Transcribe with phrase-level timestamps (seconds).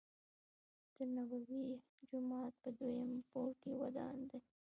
[0.95, 1.65] دنبوی
[2.09, 4.39] جومات په دویم پوړ کې ودان دی.